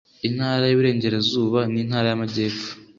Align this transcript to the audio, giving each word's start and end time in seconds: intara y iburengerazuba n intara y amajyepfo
intara 0.27 0.63
y 0.67 0.73
iburengerazuba 0.75 1.59
n 1.71 1.75
intara 1.83 2.07
y 2.09 2.15
amajyepfo 2.15 2.69